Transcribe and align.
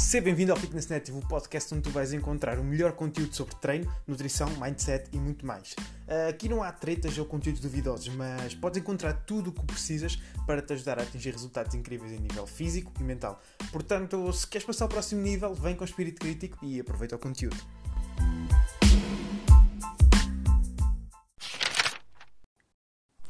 Seja 0.00 0.24
bem-vindo 0.24 0.50
ao 0.50 0.58
Fitness 0.58 0.88
Native, 0.88 1.18
o 1.18 1.20
podcast 1.20 1.72
onde 1.74 1.82
tu 1.82 1.90
vais 1.90 2.12
encontrar 2.14 2.58
o 2.58 2.64
melhor 2.64 2.92
conteúdo 2.92 3.36
sobre 3.36 3.54
treino, 3.56 3.94
nutrição, 4.06 4.48
mindset 4.56 5.08
e 5.12 5.18
muito 5.18 5.46
mais. 5.46 5.76
Aqui 6.28 6.48
não 6.48 6.62
há 6.62 6.72
tretas 6.72 7.16
ou 7.18 7.26
conteúdos 7.26 7.60
duvidosos, 7.60 8.08
mas 8.08 8.54
podes 8.54 8.80
encontrar 8.80 9.12
tudo 9.12 9.50
o 9.50 9.52
que 9.52 9.62
precisas 9.66 10.16
para 10.46 10.62
te 10.62 10.72
ajudar 10.72 10.98
a 10.98 11.02
atingir 11.02 11.30
resultados 11.32 11.74
incríveis 11.74 12.12
em 12.12 12.18
nível 12.18 12.46
físico 12.46 12.90
e 12.98 13.04
mental. 13.04 13.40
Portanto, 13.70 14.32
se 14.32 14.46
queres 14.46 14.66
passar 14.66 14.86
ao 14.86 14.88
próximo 14.88 15.20
nível, 15.20 15.54
vem 15.54 15.76
com 15.76 15.84
espírito 15.84 16.18
crítico 16.18 16.64
e 16.64 16.80
aproveita 16.80 17.14
o 17.14 17.18
conteúdo. 17.18 17.62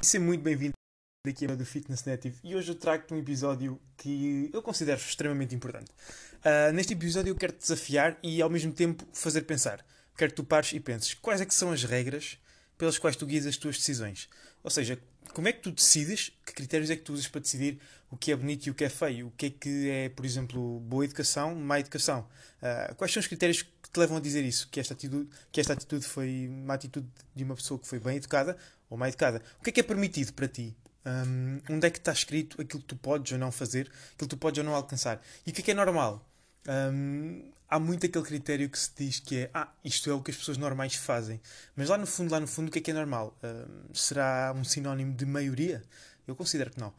Seja 0.01 0.25
muito 0.25 0.41
bem-vindo 0.41 0.80
aqui 1.29 1.47
do 1.47 1.67
Fitness 1.67 2.03
Native 2.07 2.39
e 2.43 2.57
hoje 2.57 2.71
eu 2.71 2.75
trago-te 2.75 3.13
um 3.13 3.19
episódio 3.19 3.79
que 3.99 4.49
eu 4.55 4.63
considero 4.63 4.99
extremamente 4.99 5.55
importante. 5.55 5.91
Uh, 6.39 6.73
neste 6.73 6.95
episódio 6.95 7.31
eu 7.31 7.37
quero 7.37 7.53
te 7.53 7.59
desafiar 7.59 8.19
e 8.23 8.41
ao 8.41 8.49
mesmo 8.49 8.73
tempo 8.73 9.05
fazer 9.13 9.43
pensar. 9.43 9.85
Quero 10.17 10.31
que 10.31 10.37
tu 10.37 10.45
pares 10.45 10.73
e 10.73 10.81
penses 10.81 11.13
quais 11.13 11.43
é 11.43 11.45
que 11.45 11.55
são 11.55 11.73
as 11.73 11.85
regras 11.85 12.39
pelas 12.79 12.97
quais 12.97 13.17
tu 13.17 13.27
guias 13.27 13.45
as 13.45 13.59
tuas 13.59 13.77
decisões. 13.77 14.31
Ou 14.65 14.71
seja, 14.71 14.99
como 15.35 15.47
é 15.47 15.53
que 15.53 15.61
tu 15.61 15.71
decides, 15.71 16.33
que 16.47 16.55
critérios 16.55 16.89
é 16.89 16.97
que 16.97 17.03
tu 17.03 17.13
usas 17.13 17.29
para 17.29 17.43
decidir 17.43 17.79
o 18.11 18.17
que 18.17 18.33
é 18.33 18.37
bonito 18.37 18.65
e 18.67 18.71
o 18.71 18.75
que 18.75 18.85
é 18.85 18.89
feio, 18.89 19.27
o 19.27 19.31
que 19.33 19.47
é 19.47 19.51
que 19.51 19.91
é, 19.91 20.09
por 20.09 20.25
exemplo, 20.25 20.81
boa 20.81 21.05
educação, 21.05 21.55
má 21.55 21.79
educação. 21.79 22.27
Uh, 22.63 22.95
quais 22.95 23.13
são 23.13 23.21
os 23.21 23.27
critérios 23.27 23.61
que 23.61 23.91
te 23.93 24.01
levam 24.01 24.17
a 24.17 24.21
dizer 24.21 24.43
isso? 24.43 24.71
Que 24.71 24.81
esta, 24.81 24.95
atitude, 24.95 25.29
que 25.53 25.61
esta 25.61 25.75
atitude 25.75 26.07
foi 26.07 26.49
uma 26.49 26.73
atitude 26.73 27.07
de 27.37 27.45
uma 27.45 27.57
pessoa 27.57 27.79
que 27.79 27.87
foi 27.87 28.01
bem 28.01 28.17
educada 28.17 28.57
ou 28.89 28.97
má 28.97 29.07
educada. 29.07 29.43
O 29.61 29.63
que 29.63 29.69
é 29.69 29.73
que 29.75 29.81
é 29.81 29.83
permitido 29.83 30.33
para 30.33 30.49
ti? 30.49 30.75
Um, 31.05 31.61
onde 31.71 31.87
é 31.87 31.91
que 31.91 31.99
está 31.99 32.13
escrito 32.13 32.61
aquilo 32.61 32.83
que 32.83 32.89
tu 32.89 32.97
podes 32.97 33.33
ou 33.33 33.39
não 33.39 33.51
fazer, 33.51 33.91
aquilo 34.15 34.17
que 34.19 34.27
tu 34.29 34.37
podes 34.37 34.59
ou 34.59 34.65
não 34.65 34.75
alcançar. 34.75 35.23
E 35.47 35.51
o 35.51 35.55
que 35.55 35.63
é 35.63 35.65
que 35.65 35.71
é 35.71 35.75
normal? 35.75 36.27
Um, 36.69 37.51
há 37.69 37.79
muito 37.79 38.05
aquele 38.05 38.25
critério 38.25 38.69
que 38.69 38.79
se 38.79 38.91
diz 38.97 39.21
que 39.21 39.39
é 39.39 39.51
ah, 39.55 39.73
isto 39.85 40.11
é 40.11 40.13
o 40.13 40.21
que 40.21 40.31
as 40.31 40.37
pessoas 40.37 40.59
normais 40.59 40.95
fazem. 40.95 41.41
Mas 41.75 41.89
lá 41.89 41.97
no 41.97 42.07
fundo, 42.07 42.31
lá 42.31 42.41
no 42.41 42.47
fundo, 42.47 42.69
o 42.69 42.71
que 42.71 42.81
é 42.81 42.83
que 42.83 42.91
é 42.91 42.95
normal? 42.95 43.37
Um, 43.43 43.95
será 43.95 44.53
um 44.55 44.65
sinónimo 44.65 45.15
de 45.15 45.25
maioria? 45.25 45.83
Eu 46.27 46.37
considero 46.37 46.71
que 46.71 46.79
não. 46.79 46.93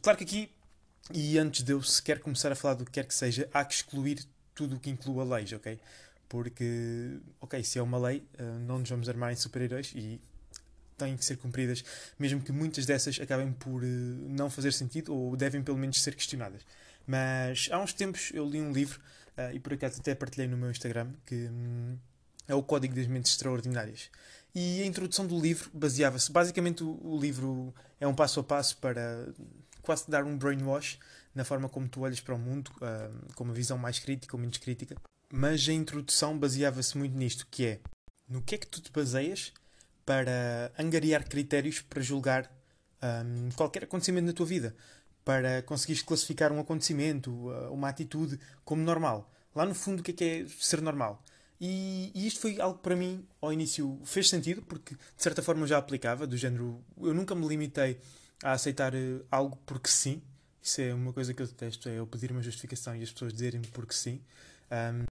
claro 0.00 0.16
que 0.16 0.24
aqui, 0.24 0.52
e 1.12 1.38
antes 1.38 1.62
de 1.62 1.72
eu 1.72 1.82
sequer 1.82 2.20
começar 2.20 2.52
a 2.52 2.54
falar 2.54 2.74
do 2.74 2.84
que 2.84 2.92
quer 2.92 3.04
que 3.04 3.14
seja, 3.14 3.48
há 3.52 3.64
que 3.64 3.74
excluir 3.74 4.24
tudo 4.54 4.76
o 4.76 4.80
que 4.80 4.90
inclua 4.90 5.24
leis, 5.24 5.52
ok? 5.52 5.78
Porque, 6.28 7.18
ok, 7.40 7.62
se 7.64 7.78
é 7.78 7.82
uma 7.82 7.98
lei, 7.98 8.26
não 8.66 8.78
nos 8.78 8.88
vamos 8.88 9.08
armar 9.08 9.32
em 9.32 9.36
super-heróis 9.36 9.92
e 9.94 10.20
têm 10.98 11.16
que 11.16 11.24
ser 11.24 11.36
cumpridas, 11.36 11.84
mesmo 12.18 12.40
que 12.42 12.52
muitas 12.52 12.84
dessas 12.84 13.18
acabem 13.20 13.52
por 13.52 13.82
uh, 13.82 13.86
não 13.86 14.50
fazer 14.50 14.72
sentido 14.72 15.14
ou 15.14 15.36
devem 15.36 15.62
pelo 15.62 15.78
menos 15.78 16.02
ser 16.02 16.14
questionadas. 16.14 16.62
Mas 17.06 17.68
há 17.70 17.78
uns 17.78 17.94
tempos 17.94 18.30
eu 18.34 18.46
li 18.48 18.60
um 18.60 18.72
livro, 18.72 19.00
uh, 19.38 19.54
e 19.54 19.58
por 19.58 19.72
acaso 19.72 20.00
até 20.00 20.14
partilhei 20.14 20.48
no 20.48 20.56
meu 20.56 20.70
Instagram, 20.70 21.12
que 21.24 21.34
um, 21.34 21.96
é 22.46 22.54
o 22.54 22.62
Código 22.62 22.94
das 22.94 23.06
Mentes 23.06 23.32
Extraordinárias. 23.32 24.10
E 24.54 24.82
a 24.82 24.86
introdução 24.86 25.26
do 25.26 25.38
livro 25.38 25.70
baseava-se. 25.72 26.32
Basicamente, 26.32 26.82
o, 26.82 26.98
o, 27.02 27.18
livro 27.20 27.72
é 28.00 28.06
um 28.06 28.14
passo 28.14 28.40
a 28.40 28.44
passo 28.44 28.76
para 28.78 29.28
quase 29.82 30.10
dar 30.10 30.24
um 30.24 30.36
brainwash 30.36 30.98
na 31.34 31.44
forma 31.44 31.68
como 31.68 31.88
tu 31.88 32.00
olhas 32.00 32.20
para 32.20 32.34
o 32.34 32.38
mundo, 32.38 32.70
uh, 32.76 33.34
com 33.34 33.44
uma 33.44 33.54
visão 33.54 33.78
mais 33.78 33.98
crítica 33.98 34.34
ou 34.34 34.40
menos 34.40 34.58
crítica. 34.58 34.96
Mas 35.32 35.68
a 35.68 35.72
introdução 35.72 36.38
baseava-se 36.38 36.96
muito 36.96 37.16
nisto, 37.16 37.46
que 37.50 37.66
é 37.66 37.80
no 38.28 38.42
que 38.42 38.54
é 38.54 38.58
que 38.58 38.66
tu 38.66 38.80
te 38.80 38.90
baseias 38.90 39.52
para 40.08 40.72
angariar 40.78 41.28
critérios 41.28 41.82
para 41.82 42.00
julgar 42.00 42.50
um, 43.02 43.50
qualquer 43.50 43.84
acontecimento 43.84 44.24
na 44.24 44.32
tua 44.32 44.46
vida, 44.46 44.74
para 45.22 45.60
conseguires 45.60 46.02
classificar 46.02 46.50
um 46.50 46.58
acontecimento, 46.58 47.30
uh, 47.30 47.70
uma 47.70 47.90
atitude 47.90 48.40
como 48.64 48.82
normal. 48.82 49.30
Lá 49.54 49.66
no 49.66 49.74
fundo, 49.74 50.00
o 50.00 50.02
que 50.02 50.12
é 50.12 50.14
que 50.14 50.24
é 50.24 50.46
ser 50.48 50.80
normal? 50.80 51.22
E, 51.60 52.10
e, 52.14 52.26
isto 52.26 52.40
foi 52.40 52.58
algo 52.58 52.78
para 52.78 52.96
mim, 52.96 53.22
ao 53.38 53.52
início, 53.52 54.00
fez 54.02 54.30
sentido, 54.30 54.62
porque 54.62 54.94
de 54.94 55.22
certa 55.22 55.42
forma 55.42 55.64
eu 55.64 55.66
já 55.66 55.76
aplicava, 55.76 56.26
do 56.26 56.38
género, 56.38 56.82
eu 57.02 57.12
nunca 57.12 57.34
me 57.34 57.46
limitei 57.46 58.00
a 58.42 58.52
aceitar 58.52 58.94
uh, 58.94 59.26
algo 59.30 59.58
porque 59.66 59.90
sim. 59.90 60.22
Isso 60.62 60.80
é 60.80 60.94
uma 60.94 61.12
coisa 61.12 61.34
que 61.34 61.42
eu 61.42 61.46
detesto, 61.46 61.86
é 61.86 61.98
eu 61.98 62.06
pedir 62.06 62.32
uma 62.32 62.40
justificação 62.40 62.96
e 62.96 63.02
as 63.02 63.12
pessoas 63.12 63.34
dizerem 63.34 63.60
porque 63.60 63.92
sim. 63.92 64.22
Um, 64.72 65.04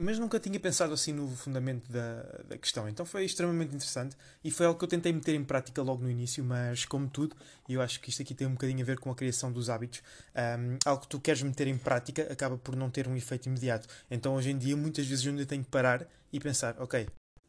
mas 0.00 0.18
nunca 0.18 0.40
tinha 0.40 0.58
pensado 0.58 0.94
assim 0.94 1.12
no 1.12 1.28
fundamento 1.36 1.92
da, 1.92 2.22
da 2.48 2.56
questão. 2.56 2.88
Então 2.88 3.04
foi 3.04 3.24
extremamente 3.24 3.74
interessante 3.74 4.16
e 4.42 4.50
foi 4.50 4.64
algo 4.64 4.78
que 4.78 4.84
eu 4.84 4.88
tentei 4.88 5.12
meter 5.12 5.34
em 5.34 5.44
prática 5.44 5.82
logo 5.82 6.02
no 6.02 6.10
início, 6.10 6.42
mas 6.42 6.86
como 6.86 7.06
tudo, 7.06 7.36
e 7.68 7.74
eu 7.74 7.82
acho 7.82 8.00
que 8.00 8.08
isto 8.08 8.22
aqui 8.22 8.34
tem 8.34 8.46
um 8.46 8.52
bocadinho 8.52 8.80
a 8.80 8.84
ver 8.84 8.98
com 8.98 9.10
a 9.10 9.14
criação 9.14 9.52
dos 9.52 9.68
hábitos, 9.68 10.02
um, 10.34 10.78
algo 10.86 11.02
que 11.02 11.08
tu 11.08 11.20
queres 11.20 11.42
meter 11.42 11.66
em 11.66 11.76
prática 11.76 12.22
acaba 12.32 12.56
por 12.56 12.74
não 12.74 12.88
ter 12.88 13.06
um 13.06 13.14
efeito 13.14 13.46
imediato. 13.46 13.86
Então 14.10 14.34
hoje 14.34 14.50
em 14.50 14.56
dia, 14.56 14.74
muitas 14.74 15.06
vezes 15.06 15.24
eu 15.24 15.32
ainda 15.32 15.44
tenho 15.44 15.62
que 15.62 15.70
parar 15.70 16.06
e 16.32 16.40
pensar: 16.40 16.74
ok, 16.80 17.06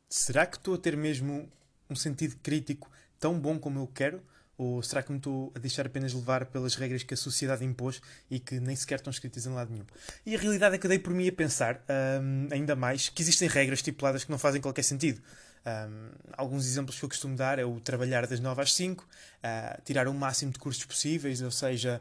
será 0.09 0.45
que 0.45 0.57
estou 0.57 0.73
a 0.73 0.77
ter 0.77 0.97
mesmo 0.97 1.49
um 1.89 1.95
sentido 1.95 2.35
crítico 2.43 2.91
tão 3.17 3.39
bom 3.39 3.57
como 3.57 3.79
eu 3.79 3.87
quero? 3.87 4.21
Ou 4.61 4.83
será 4.83 5.01
que 5.01 5.11
me 5.11 5.17
estou 5.17 5.51
a 5.55 5.59
deixar 5.59 5.87
apenas 5.87 6.13
levar 6.13 6.45
pelas 6.45 6.75
regras 6.75 7.01
que 7.01 7.15
a 7.15 7.17
sociedade 7.17 7.65
impôs 7.65 7.99
e 8.29 8.39
que 8.39 8.59
nem 8.59 8.75
sequer 8.75 8.99
estão 8.99 9.09
escritas 9.09 9.47
em 9.47 9.49
lado 9.49 9.71
nenhum? 9.71 9.87
E 10.23 10.35
a 10.35 10.39
realidade 10.39 10.75
é 10.75 10.77
que 10.77 10.87
dei 10.87 10.99
por 10.99 11.11
mim 11.15 11.27
a 11.27 11.31
pensar, 11.31 11.83
um, 12.21 12.47
ainda 12.51 12.75
mais, 12.75 13.09
que 13.09 13.23
existem 13.23 13.47
regras 13.47 13.79
estipuladas 13.79 14.23
que 14.23 14.29
não 14.29 14.37
fazem 14.37 14.61
qualquer 14.61 14.83
sentido. 14.83 15.19
Um, 15.65 16.09
alguns 16.33 16.67
exemplos 16.67 16.99
que 16.99 17.03
eu 17.03 17.09
costumo 17.09 17.35
dar 17.35 17.57
é 17.57 17.65
o 17.65 17.79
trabalhar 17.79 18.27
das 18.27 18.39
9 18.39 18.61
às 18.61 18.71
5, 18.75 19.03
uh, 19.03 19.81
tirar 19.83 20.07
o 20.07 20.13
máximo 20.13 20.51
de 20.51 20.59
cursos 20.59 20.85
possíveis, 20.85 21.41
ou 21.41 21.49
seja, 21.49 21.99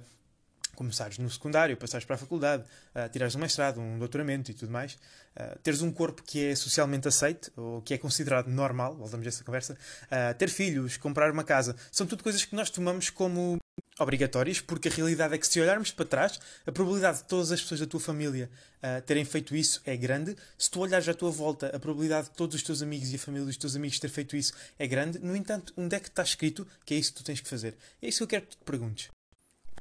começares 0.80 1.18
no 1.18 1.28
secundário, 1.28 1.76
passares 1.76 2.06
para 2.06 2.16
a 2.16 2.18
faculdade, 2.18 2.64
uh, 2.94 3.06
tirares 3.10 3.34
um 3.34 3.38
mestrado, 3.38 3.78
um 3.78 3.98
doutoramento 3.98 4.50
e 4.50 4.54
tudo 4.54 4.72
mais, 4.72 4.94
uh, 5.36 5.58
teres 5.62 5.82
um 5.82 5.92
corpo 5.92 6.22
que 6.22 6.42
é 6.46 6.54
socialmente 6.56 7.06
aceite, 7.06 7.52
ou 7.54 7.82
que 7.82 7.92
é 7.92 7.98
considerado 7.98 8.48
normal, 8.48 8.96
voltamos 8.96 9.26
a 9.26 9.28
essa 9.28 9.44
conversa, 9.44 9.74
uh, 9.74 10.34
ter 10.38 10.48
filhos, 10.48 10.96
comprar 10.96 11.30
uma 11.30 11.44
casa, 11.44 11.76
são 11.92 12.06
tudo 12.06 12.22
coisas 12.22 12.46
que 12.46 12.56
nós 12.56 12.70
tomamos 12.70 13.10
como 13.10 13.58
obrigatórias, 13.98 14.58
porque 14.58 14.88
a 14.88 14.90
realidade 14.90 15.34
é 15.34 15.38
que 15.38 15.46
se 15.46 15.60
olharmos 15.60 15.90
para 15.90 16.06
trás, 16.06 16.40
a 16.66 16.72
probabilidade 16.72 17.18
de 17.18 17.24
todas 17.24 17.52
as 17.52 17.60
pessoas 17.60 17.80
da 17.80 17.86
tua 17.86 18.00
família 18.00 18.50
uh, 18.78 19.02
terem 19.02 19.24
feito 19.26 19.54
isso 19.54 19.82
é 19.84 19.94
grande. 19.98 20.34
Se 20.56 20.70
tu 20.70 20.80
olhares 20.80 21.06
à 21.06 21.12
tua 21.12 21.30
volta, 21.30 21.66
a 21.76 21.78
probabilidade 21.78 22.28
de 22.28 22.34
todos 22.34 22.56
os 22.56 22.62
teus 22.62 22.80
amigos 22.80 23.12
e 23.12 23.16
a 23.16 23.18
família 23.18 23.46
dos 23.46 23.58
teus 23.58 23.76
amigos 23.76 23.98
ter 23.98 24.08
feito 24.08 24.34
isso 24.34 24.54
é 24.78 24.86
grande. 24.86 25.18
No 25.18 25.36
entanto, 25.36 25.74
onde 25.76 25.94
é 25.94 26.00
que 26.00 26.08
está 26.08 26.22
escrito 26.22 26.66
que 26.86 26.94
é 26.94 26.96
isso 26.96 27.12
que 27.12 27.18
tu 27.18 27.24
tens 27.24 27.40
que 27.40 27.48
fazer? 27.48 27.76
É 28.00 28.08
isso 28.08 28.18
que 28.18 28.24
eu 28.24 28.28
quero 28.28 28.46
que 28.46 28.56
te 28.56 28.64
perguntes 28.64 29.10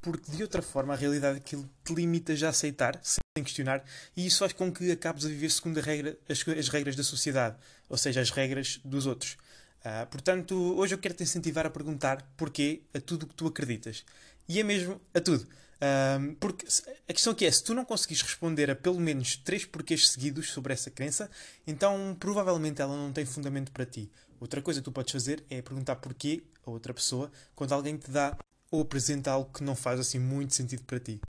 porque 0.02 0.32
de 0.32 0.42
outra 0.42 0.62
forma 0.62 0.94
a 0.94 0.98
realidade 0.98 1.38
é 1.38 1.40
que 1.40 1.56
ele 1.56 1.66
te 1.84 1.94
limita 1.94 2.34
a 2.46 2.50
aceitar, 2.50 3.00
sem 3.04 3.44
questionar, 3.44 3.84
e 4.16 4.26
isso 4.26 4.40
faz 4.40 4.54
com 4.54 4.72
que 4.72 4.92
acabes 4.92 5.26
a 5.26 5.30
viver 5.30 5.50
segundo 5.50 5.80
a 5.80 5.82
regra, 5.82 6.18
as, 6.28 6.48
as 6.48 6.70
regras 6.70 6.96
da 6.96 7.04
sociedade, 7.04 7.58
ou 7.88 7.98
seja, 7.98 8.22
as 8.22 8.30
regras 8.30 8.80
dos 8.84 9.06
outros. 9.06 9.38
Uh, 9.80 10.06
portanto, 10.10 10.56
hoje 10.78 10.94
eu 10.94 11.00
quero 11.00 11.14
te 11.14 11.24
incentivar 11.24 11.66
a 11.66 11.70
perguntar 11.70 12.22
porquê 12.36 12.82
a 12.94 13.00
tudo 13.00 13.24
o 13.24 13.28
que 13.28 13.34
tu 13.34 13.48
acreditas. 13.48 14.04
E 14.48 14.60
é 14.60 14.64
mesmo 14.64 15.00
a 15.14 15.22
tudo. 15.22 15.44
Uh, 15.80 16.36
porque 16.36 16.66
a 17.08 17.14
questão 17.14 17.32
aqui 17.32 17.46
é: 17.46 17.52
se 17.52 17.64
tu 17.64 17.74
não 17.74 17.86
conseguires 17.86 18.22
responder 18.22 18.70
a 18.70 18.76
pelo 18.76 19.00
menos 19.00 19.38
três 19.38 19.64
porquês 19.64 20.10
seguidos 20.10 20.50
sobre 20.50 20.74
essa 20.74 20.92
crença, 20.92 21.30
então 21.66 22.16
provavelmente 22.20 22.82
ela 22.82 22.96
não 22.96 23.14
tem 23.14 23.26
fundamento 23.26 23.72
para 23.72 23.86
ti. 23.86 24.12
Outra 24.40 24.62
coisa 24.62 24.82
que 24.82 24.86
tu 24.86 24.92
podes 24.92 25.12
fazer 25.12 25.44
é 25.50 25.62
perguntar 25.62 25.96
porquê 25.98 26.44
a 26.66 26.72
outra 26.72 26.94
pessoa 26.94 27.32
quando 27.56 27.74
alguém 27.74 27.98
te 27.98 28.12
dá 28.12 28.38
ou 28.72 28.82
apresenta 28.82 29.32
algo 29.32 29.52
que 29.52 29.64
não 29.64 29.76
faz 29.76 30.00
assim 30.00 30.20
muito 30.20 30.54
sentido 30.54 30.84
para 30.84 31.00
ti. 31.00 31.20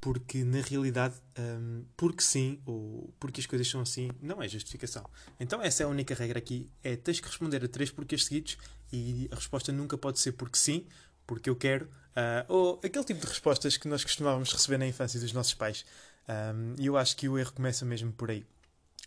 Porque 0.00 0.44
na 0.44 0.60
realidade, 0.60 1.16
um, 1.38 1.84
porque 1.96 2.22
sim, 2.22 2.60
ou 2.64 3.12
porque 3.18 3.40
as 3.40 3.46
coisas 3.46 3.68
são 3.68 3.80
assim, 3.80 4.10
não 4.20 4.40
é 4.40 4.48
justificação. 4.48 5.04
Então 5.40 5.60
essa 5.60 5.82
é 5.82 5.86
a 5.86 5.88
única 5.88 6.14
regra 6.14 6.38
aqui, 6.38 6.70
é 6.84 6.94
tens 6.96 7.20
que 7.20 7.26
responder 7.26 7.64
a 7.64 7.68
três 7.68 7.90
porquês 7.90 8.24
seguidos 8.24 8.56
e 8.92 9.28
a 9.32 9.34
resposta 9.34 9.72
nunca 9.72 9.98
pode 9.98 10.20
ser 10.20 10.32
porque 10.32 10.56
sim, 10.56 10.86
porque 11.26 11.50
eu 11.50 11.56
quero, 11.56 11.86
uh, 11.86 12.44
ou 12.48 12.80
aquele 12.82 13.04
tipo 13.04 13.20
de 13.20 13.26
respostas 13.26 13.76
que 13.76 13.88
nós 13.88 14.04
costumávamos 14.04 14.52
receber 14.52 14.78
na 14.78 14.86
infância 14.86 15.18
dos 15.18 15.32
nossos 15.32 15.54
pais. 15.54 15.84
Um, 16.28 16.74
e 16.78 16.86
eu 16.86 16.96
acho 16.96 17.16
que 17.16 17.28
o 17.28 17.38
erro 17.38 17.52
começa 17.52 17.84
mesmo 17.84 18.12
por 18.12 18.30
aí. 18.30 18.46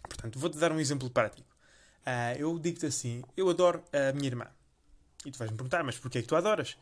Portanto, 0.03 0.39
vou-te 0.39 0.57
dar 0.57 0.71
um 0.71 0.79
exemplo 0.79 1.09
prático. 1.09 1.47
Uh, 2.05 2.37
eu 2.37 2.59
digo-te 2.59 2.87
assim, 2.87 3.23
eu 3.37 3.49
adoro 3.49 3.83
a 3.93 4.11
minha 4.13 4.27
irmã. 4.27 4.47
E 5.25 5.31
tu 5.31 5.37
vais-me 5.37 5.55
perguntar, 5.55 5.83
mas 5.83 5.97
porquê 5.97 6.19
é 6.19 6.21
que 6.21 6.27
tu 6.27 6.35
adoras? 6.35 6.75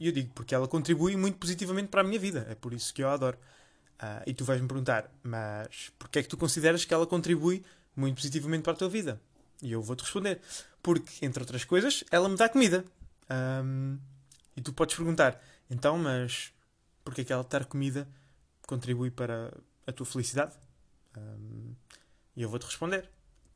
E 0.00 0.06
eu 0.06 0.12
digo 0.12 0.30
porque 0.34 0.54
ela 0.54 0.66
contribui 0.66 1.16
muito 1.16 1.38
positivamente 1.38 1.88
para 1.88 2.00
a 2.00 2.04
minha 2.04 2.18
vida, 2.18 2.46
é 2.48 2.54
por 2.54 2.72
isso 2.72 2.92
que 2.94 3.02
eu 3.02 3.08
a 3.08 3.14
adoro. 3.14 3.38
Uh, 4.02 4.22
e 4.26 4.34
tu 4.34 4.44
vais-me 4.44 4.66
perguntar, 4.66 5.08
mas 5.22 5.92
porquê 5.98 6.18
é 6.18 6.22
que 6.22 6.28
tu 6.28 6.36
consideras 6.36 6.84
que 6.84 6.92
ela 6.92 7.06
contribui 7.06 7.62
muito 7.94 8.16
positivamente 8.16 8.62
para 8.62 8.72
a 8.72 8.76
tua 8.76 8.88
vida? 8.88 9.20
E 9.62 9.70
eu 9.70 9.80
vou-te 9.80 10.00
responder, 10.00 10.40
porque, 10.82 11.24
entre 11.24 11.40
outras 11.40 11.64
coisas, 11.64 12.02
ela 12.10 12.28
me 12.28 12.36
dá 12.36 12.48
comida. 12.48 12.84
Um, 13.30 13.98
e 14.56 14.60
tu 14.60 14.72
podes 14.72 14.96
perguntar, 14.96 15.40
então, 15.70 15.96
mas 15.96 16.52
porquê 17.04 17.20
é 17.20 17.24
que 17.24 17.32
ela 17.32 17.44
dar 17.44 17.64
comida 17.64 18.08
contribui 18.66 19.10
para 19.10 19.56
a 19.86 19.92
tua 19.92 20.04
felicidade? 20.04 20.52
Um, 21.16 21.74
e 22.34 22.42
eu 22.42 22.48
vou-te 22.48 22.66
responder 22.66 23.08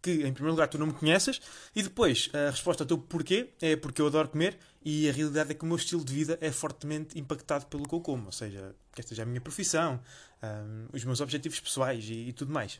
porque, 0.06 0.26
em 0.26 0.32
primeiro 0.32 0.52
lugar, 0.52 0.68
tu 0.68 0.78
não 0.78 0.86
me 0.86 0.92
conheces, 0.92 1.40
e 1.74 1.82
depois, 1.82 2.30
a 2.32 2.50
resposta 2.50 2.84
ao 2.84 2.86
teu 2.86 2.96
porquê 2.96 3.50
é 3.60 3.74
porque 3.74 4.00
eu 4.00 4.06
adoro 4.06 4.28
comer, 4.28 4.56
e 4.84 5.08
a 5.08 5.12
realidade 5.12 5.50
é 5.50 5.54
que 5.54 5.64
o 5.64 5.66
meu 5.66 5.76
estilo 5.76 6.04
de 6.04 6.12
vida 6.12 6.38
é 6.40 6.52
fortemente 6.52 7.18
impactado 7.18 7.66
pelo 7.66 7.88
que 7.88 7.94
eu 7.94 8.00
como, 8.00 8.26
ou 8.26 8.32
seja, 8.32 8.74
esta 8.96 9.14
já 9.14 9.22
é 9.22 9.24
a 9.24 9.26
minha 9.26 9.40
profissão, 9.40 10.00
um, 10.42 10.86
os 10.92 11.04
meus 11.04 11.20
objetivos 11.20 11.58
pessoais 11.58 12.04
e, 12.04 12.28
e 12.28 12.32
tudo 12.32 12.52
mais. 12.52 12.78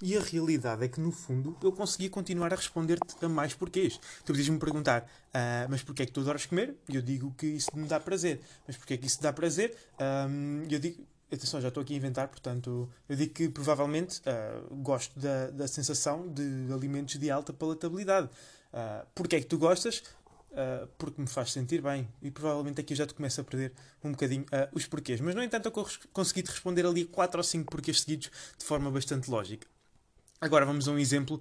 E 0.00 0.16
a 0.16 0.20
realidade 0.20 0.84
é 0.84 0.88
que, 0.88 1.00
no 1.00 1.10
fundo, 1.10 1.58
eu 1.62 1.72
conseguia 1.72 2.08
continuar 2.08 2.52
a 2.52 2.56
responder-te 2.56 3.16
a 3.20 3.28
mais 3.28 3.52
porquês. 3.52 3.98
Tu 4.24 4.26
podias-me 4.26 4.56
perguntar, 4.56 5.10
ah, 5.34 5.66
mas 5.68 5.82
porquê 5.82 6.04
é 6.04 6.06
que 6.06 6.12
tu 6.12 6.20
adoras 6.20 6.46
comer? 6.46 6.76
E 6.88 6.94
eu 6.94 7.02
digo 7.02 7.34
que 7.36 7.46
isso 7.46 7.76
me 7.76 7.88
dá 7.88 7.98
prazer. 7.98 8.40
Mas 8.64 8.76
porquê 8.76 8.94
é 8.94 8.96
que 8.96 9.08
isso 9.08 9.20
dá 9.20 9.32
prazer? 9.32 9.76
Um, 10.30 10.62
eu 10.70 10.78
digo, 10.78 11.04
atenção, 11.36 11.60
já 11.60 11.68
estou 11.68 11.82
aqui 11.82 11.94
a 11.94 11.96
inventar, 11.96 12.28
portanto, 12.28 12.88
eu 13.08 13.16
digo 13.16 13.34
que 13.34 13.48
provavelmente 13.48 14.20
uh, 14.20 14.74
gosto 14.76 15.18
da, 15.18 15.50
da 15.50 15.68
sensação 15.68 16.28
de 16.28 16.72
alimentos 16.72 17.16
de 17.16 17.30
alta 17.30 17.52
palatabilidade. 17.52 18.28
Uh, 18.72 19.06
porquê 19.14 19.36
é 19.36 19.40
que 19.40 19.46
tu 19.46 19.58
gostas? 19.58 20.02
Uh, 20.50 20.86
porque 20.96 21.20
me 21.20 21.26
faz 21.26 21.52
sentir 21.52 21.82
bem. 21.82 22.08
E 22.22 22.30
provavelmente 22.30 22.80
aqui 22.80 22.94
eu 22.94 22.96
já 22.96 23.06
te 23.06 23.14
começo 23.14 23.40
a 23.40 23.44
perder 23.44 23.72
um 24.02 24.12
bocadinho 24.12 24.44
uh, 24.44 24.68
os 24.72 24.86
porquês. 24.86 25.20
Mas, 25.20 25.34
no 25.34 25.42
entanto, 25.42 25.66
eu 25.66 25.86
consegui 26.12 26.42
te 26.42 26.50
responder 26.50 26.86
ali 26.86 27.04
4 27.04 27.38
ou 27.38 27.44
5 27.44 27.70
porquês 27.70 28.00
seguidos 28.00 28.30
de 28.56 28.64
forma 28.64 28.90
bastante 28.90 29.30
lógica. 29.30 29.66
Agora 30.40 30.64
vamos 30.64 30.86
a 30.86 30.92
um 30.92 30.98
exemplo 30.98 31.40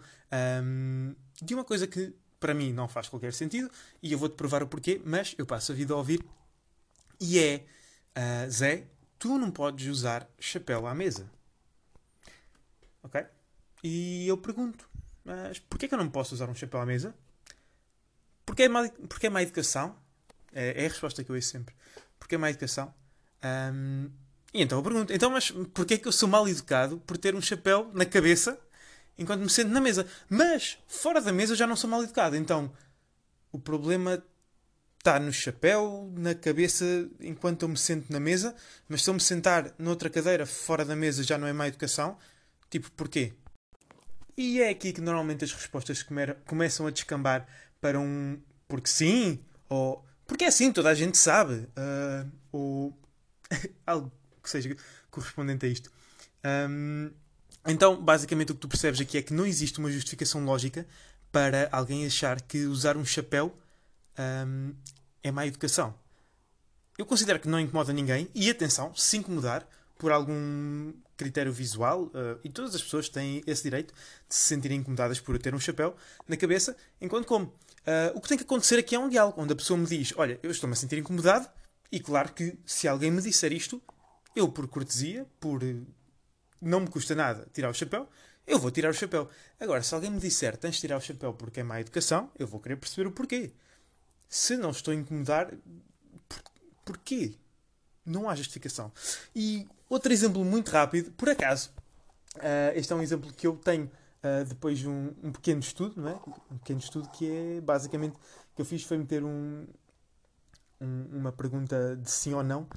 um, 0.63 1.15
de 1.41 1.53
uma 1.53 1.63
coisa 1.63 1.85
que 1.85 2.13
para 2.39 2.53
mim 2.53 2.73
não 2.73 2.87
faz 2.87 3.07
qualquer 3.07 3.31
sentido 3.33 3.69
e 4.01 4.11
eu 4.11 4.17
vou-te 4.17 4.35
provar 4.35 4.63
o 4.63 4.67
porquê, 4.67 4.99
mas 5.05 5.35
eu 5.37 5.45
passo 5.45 5.71
a 5.71 5.75
vida 5.75 5.93
a 5.93 5.97
ouvir. 5.97 6.23
E 7.19 7.39
é, 7.39 7.65
uh, 8.17 8.49
Zé, 8.51 8.87
tu 9.19 9.37
não 9.37 9.51
podes 9.51 9.87
usar 9.87 10.27
chapéu 10.39 10.87
à 10.87 10.93
mesa. 10.93 11.29
Ok? 13.03 13.25
E 13.83 14.27
eu 14.27 14.37
pergunto, 14.37 14.89
mas 15.23 15.59
porquê 15.59 15.87
que 15.87 15.93
eu 15.93 15.97
não 15.97 16.09
posso 16.09 16.33
usar 16.33 16.49
um 16.49 16.55
chapéu 16.55 16.79
à 16.79 16.85
mesa? 16.85 17.15
Porque 18.45 18.63
é 18.63 18.69
má, 18.69 18.89
porque 19.09 19.27
é 19.27 19.29
má 19.29 19.41
educação? 19.41 19.95
É, 20.53 20.83
é 20.83 20.85
a 20.85 20.89
resposta 20.89 21.23
que 21.23 21.29
eu 21.29 21.35
ouço 21.35 21.49
sempre. 21.49 21.75
Porque 22.17 22.35
é 22.35 22.37
má 22.37 22.49
educação? 22.49 22.93
Um, 23.43 24.09
e 24.53 24.61
então 24.61 24.79
eu 24.79 24.83
pergunto, 24.83 25.13
então 25.13 25.29
mas 25.29 25.51
porquê 25.51 25.97
que 25.97 26.07
eu 26.07 26.11
sou 26.11 26.27
mal 26.27 26.47
educado 26.47 26.97
por 27.05 27.17
ter 27.17 27.35
um 27.35 27.41
chapéu 27.41 27.91
na 27.93 28.05
cabeça 28.05 28.59
enquanto 29.17 29.41
me 29.41 29.49
sento 29.49 29.69
na 29.69 29.81
mesa. 29.81 30.07
Mas 30.29 30.77
fora 30.87 31.21
da 31.21 31.31
mesa 31.31 31.55
já 31.55 31.67
não 31.67 31.75
sou 31.75 31.89
mal 31.89 32.03
educado. 32.03 32.35
Então 32.35 32.71
o 33.51 33.59
problema 33.59 34.23
está 35.07 35.19
no 35.19 35.31
chapéu, 35.31 36.11
na 36.17 36.35
cabeça, 36.35 36.85
enquanto 37.21 37.61
eu 37.61 37.69
me 37.69 37.77
sento 37.77 38.11
na 38.11 38.19
mesa. 38.19 38.53
Mas 38.89 39.03
se 39.03 39.09
eu 39.09 39.13
me 39.13 39.21
sentar 39.21 39.73
noutra 39.79 40.09
cadeira 40.09 40.45
fora 40.45 40.83
da 40.83 40.97
mesa 40.97 41.23
já 41.23 41.37
não 41.37 41.47
é 41.47 41.53
má 41.53 41.65
educação. 41.67 42.17
Tipo, 42.69 42.91
porquê? 42.91 43.33
E 44.35 44.61
é 44.61 44.69
aqui 44.69 44.91
que 44.91 44.99
normalmente 44.99 45.45
as 45.45 45.53
respostas 45.53 46.05
começam 46.45 46.85
a 46.85 46.91
descambar 46.91 47.47
para 47.79 47.97
um 47.97 48.37
porque 48.67 48.89
sim, 48.89 49.39
ou 49.69 50.05
porque 50.27 50.43
é 50.43 50.47
assim, 50.47 50.73
toda 50.73 50.89
a 50.89 50.93
gente 50.93 51.17
sabe, 51.17 51.53
uh, 51.53 52.29
ou 52.51 52.99
algo 53.87 54.11
que 54.43 54.49
seja 54.49 54.75
correspondente 55.09 55.65
a 55.65 55.69
isto. 55.69 55.89
Um, 56.69 57.09
então, 57.65 58.01
basicamente, 58.01 58.51
o 58.51 58.55
que 58.55 58.61
tu 58.61 58.67
percebes 58.67 58.99
aqui 58.99 59.17
é 59.17 59.21
que 59.21 59.33
não 59.33 59.45
existe 59.45 59.79
uma 59.79 59.89
justificação 59.89 60.43
lógica 60.43 60.85
para 61.31 61.69
alguém 61.71 62.05
achar 62.05 62.41
que 62.41 62.65
usar 62.65 62.97
um 62.97 63.05
chapéu 63.05 63.57
um, 64.17 64.73
é 65.23 65.31
má 65.31 65.45
educação. 65.45 65.93
Eu 66.97 67.05
considero 67.05 67.39
que 67.39 67.47
não 67.47 67.59
incomoda 67.59 67.93
ninguém, 67.93 68.29
e 68.33 68.49
atenção, 68.49 68.93
se 68.95 69.17
incomodar 69.17 69.67
por 69.97 70.11
algum 70.11 70.93
critério 71.15 71.51
visual, 71.51 72.05
uh, 72.05 72.39
e 72.43 72.49
todas 72.49 72.75
as 72.75 72.81
pessoas 72.81 73.09
têm 73.09 73.43
esse 73.45 73.63
direito 73.63 73.93
de 74.27 74.35
se 74.35 74.45
sentirem 74.45 74.79
incomodadas 74.79 75.19
por 75.19 75.37
ter 75.39 75.53
um 75.53 75.59
chapéu 75.59 75.95
na 76.27 76.37
cabeça 76.37 76.75
enquanto 77.01 77.25
como. 77.25 77.45
Uh, 77.45 78.15
o 78.15 78.21
que 78.21 78.27
tem 78.27 78.37
que 78.37 78.43
acontecer 78.43 78.77
aqui 78.77 78.95
é 78.95 78.99
um 78.99 79.09
diálogo, 79.09 79.41
onde 79.41 79.53
a 79.53 79.55
pessoa 79.55 79.77
me 79.77 79.85
diz: 79.85 80.13
Olha, 80.17 80.39
eu 80.43 80.51
estou-me 80.51 80.73
a 80.73 80.75
sentir 80.75 80.97
incomodado, 80.97 81.49
e 81.91 81.99
claro 81.99 82.33
que 82.33 82.57
se 82.65 82.87
alguém 82.87 83.09
me 83.09 83.21
disser 83.21 83.51
isto, 83.53 83.81
eu, 84.35 84.49
por 84.49 84.67
cortesia, 84.67 85.25
por 85.39 85.61
não 86.61 86.81
me 86.81 86.87
custa 86.87 87.15
nada 87.15 87.47
tirar 87.53 87.69
o 87.69 87.73
chapéu, 87.73 88.07
eu 88.45 88.59
vou 88.59 88.71
tirar 88.71 88.89
o 88.89 88.93
chapéu. 88.93 89.29
Agora, 89.59 89.81
se 89.81 89.93
alguém 89.93 90.11
me 90.11 90.19
disser 90.19 90.57
tens 90.57 90.75
de 90.75 90.81
tirar 90.81 90.97
o 90.97 91.01
chapéu 91.01 91.33
porque 91.33 91.59
é 91.59 91.63
má 91.63 91.79
educação, 91.79 92.31
eu 92.37 92.47
vou 92.47 92.59
querer 92.59 92.75
perceber 92.75 93.07
o 93.07 93.11
porquê. 93.11 93.51
Se 94.29 94.57
não 94.57 94.71
estou 94.71 94.91
a 94.91 94.95
incomodar, 94.95 95.53
por, 96.27 96.43
porquê? 96.85 97.33
Não 98.05 98.29
há 98.29 98.35
justificação. 98.35 98.91
E 99.35 99.67
outro 99.89 100.11
exemplo 100.11 100.43
muito 100.43 100.69
rápido, 100.69 101.11
por 101.11 101.29
acaso, 101.29 101.71
uh, 102.37 102.75
este 102.75 102.91
é 102.91 102.95
um 102.95 103.01
exemplo 103.01 103.31
que 103.33 103.47
eu 103.47 103.55
tenho 103.57 103.85
uh, 103.85 104.45
depois 104.45 104.79
de 104.79 104.87
um, 104.87 105.13
um, 105.23 105.31
pequeno 105.31 105.59
estudo, 105.59 106.01
não 106.01 106.09
é? 106.09 106.19
Um 106.51 106.57
pequeno 106.57 106.79
estudo 106.79 107.09
que 107.09 107.29
é 107.29 107.61
basicamente 107.61 108.17
que 108.55 108.61
eu 108.61 108.65
fiz 108.65 108.83
foi 108.83 108.97
meter 108.97 109.23
um, 109.23 109.65
um, 110.81 111.05
uma 111.13 111.31
pergunta 111.31 111.95
de 111.95 112.09
sim 112.09 112.33
ou 112.33 112.43
não 112.43 112.67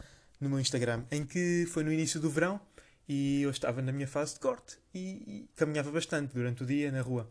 no 0.41 0.49
meu 0.49 0.61
Instagram, 0.61 1.05
em 1.11 1.25
que 1.25 1.67
foi 1.71 1.85
no 1.85 1.93
início 1.93 2.21
do 2.21 2.31
verão 2.31 2.61
e 3.09 3.43
eu 3.43 3.51
estava 3.51 3.83
na 3.83 3.93
minha 3.93 4.07
fase 4.07 4.35
de 4.35 4.41
corte 4.41 4.79
e, 4.95 4.99
e 4.99 5.51
caminhava 5.57 5.91
bastante 5.91 6.35
durante 6.35 6.63
o 6.63 6.67
dia 6.67 6.91
na 6.91 7.03
rua. 7.03 7.29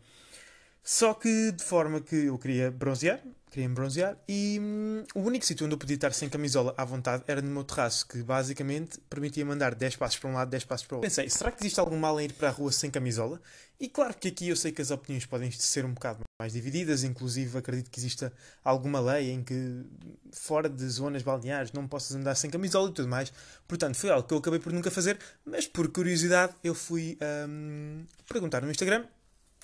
Só 0.82 1.14
que 1.14 1.52
de 1.52 1.62
forma 1.62 2.00
que 2.00 2.16
eu 2.26 2.38
queria 2.38 2.70
bronzear, 2.70 3.22
queria 3.50 3.68
me 3.68 3.74
bronzear, 3.74 4.16
e 4.28 4.58
hum, 4.60 5.04
o 5.14 5.20
único 5.20 5.44
sítio 5.44 5.66
onde 5.66 5.74
eu 5.74 5.78
podia 5.78 5.96
estar 5.96 6.12
sem 6.12 6.28
camisola 6.28 6.72
à 6.76 6.84
vontade 6.84 7.24
era 7.26 7.42
no 7.42 7.50
meu 7.50 7.64
terraço, 7.64 8.06
que 8.06 8.22
basicamente 8.22 9.00
permitia 9.10 9.44
mandar 9.44 9.74
10 9.74 9.96
passos 9.96 10.18
para 10.18 10.30
um 10.30 10.34
lado, 10.34 10.48
10 10.50 10.64
passos 10.64 10.86
para 10.86 10.94
o 10.94 10.98
outro. 10.98 11.10
Pensei, 11.10 11.28
será 11.28 11.50
que 11.50 11.60
existe 11.60 11.80
algum 11.80 11.98
mal 11.98 12.20
em 12.20 12.26
ir 12.26 12.32
para 12.32 12.48
a 12.48 12.50
rua 12.52 12.70
sem 12.70 12.90
camisola? 12.90 13.40
E 13.80 13.88
claro 13.88 14.14
que 14.14 14.28
aqui 14.28 14.48
eu 14.48 14.56
sei 14.56 14.70
que 14.70 14.80
as 14.80 14.90
opiniões 14.90 15.26
podem 15.26 15.50
ser 15.50 15.84
um 15.84 15.94
bocado 15.94 16.20
mais 16.38 16.52
divididas, 16.52 17.02
inclusive 17.02 17.58
acredito 17.58 17.90
que 17.90 17.98
exista 17.98 18.32
alguma 18.62 19.00
lei 19.00 19.30
em 19.30 19.42
que 19.42 19.84
fora 20.32 20.68
de 20.68 20.86
zonas 20.88 21.22
balneares 21.22 21.72
não 21.72 21.88
possas 21.88 22.14
andar 22.14 22.34
sem 22.34 22.50
camisola 22.50 22.90
e 22.90 22.92
tudo 22.92 23.08
mais. 23.08 23.32
Portanto, 23.66 23.96
foi 23.96 24.10
algo 24.10 24.28
que 24.28 24.34
eu 24.34 24.38
acabei 24.38 24.60
por 24.60 24.72
nunca 24.72 24.90
fazer, 24.90 25.18
mas 25.44 25.66
por 25.66 25.88
curiosidade 25.88 26.54
eu 26.62 26.74
fui 26.74 27.18
hum, 27.48 28.04
perguntar 28.28 28.62
no 28.62 28.70
Instagram 28.70 29.04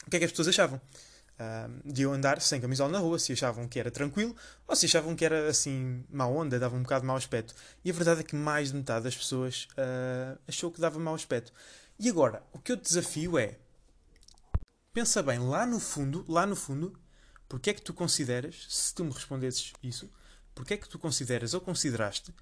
o 0.06 0.10
que 0.10 0.16
é 0.16 0.18
que 0.18 0.24
as 0.24 0.30
pessoas 0.30 0.48
achavam 0.48 0.80
de 1.84 2.02
eu 2.02 2.12
andar 2.12 2.40
sem 2.40 2.60
camisola 2.60 2.90
na 2.90 2.98
rua, 2.98 3.18
se 3.18 3.32
achavam 3.32 3.68
que 3.68 3.78
era 3.78 3.90
tranquilo 3.90 4.34
ou 4.66 4.74
se 4.74 4.86
achavam 4.86 5.14
que 5.14 5.24
era 5.24 5.48
assim 5.48 6.04
má 6.10 6.26
onda, 6.26 6.58
dava 6.58 6.76
um 6.76 6.82
bocado 6.82 7.02
de 7.02 7.06
mau 7.06 7.16
aspecto. 7.16 7.54
E 7.84 7.90
a 7.90 7.92
verdade 7.92 8.20
é 8.20 8.24
que 8.24 8.34
mais 8.34 8.70
de 8.70 8.76
metade 8.78 9.04
das 9.04 9.16
pessoas 9.16 9.68
uh, 9.72 10.38
achou 10.48 10.70
que 10.70 10.80
dava 10.80 10.98
mau 10.98 11.14
aspecto. 11.14 11.52
E 11.98 12.08
agora, 12.08 12.42
o 12.52 12.58
que 12.58 12.72
eu 12.72 12.76
te 12.76 12.84
desafio 12.84 13.38
é 13.38 13.56
pensa 14.92 15.22
bem, 15.22 15.38
lá 15.38 15.66
no 15.66 15.78
fundo, 15.78 16.24
lá 16.26 16.46
no 16.46 16.56
fundo, 16.56 16.98
porque 17.48 17.70
é 17.70 17.74
que 17.74 17.82
tu 17.82 17.92
consideras, 17.92 18.66
se 18.68 18.94
tu 18.94 19.04
me 19.04 19.12
respondesses 19.12 19.72
isso, 19.82 20.10
porque 20.54 20.72
é 20.72 20.76
que 20.78 20.88
tu 20.88 20.98
consideras 20.98 21.52
ou 21.52 21.60
consideraste 21.60 22.34